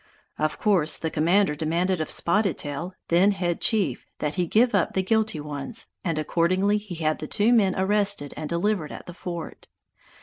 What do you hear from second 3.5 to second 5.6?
chief, that he give up the guilty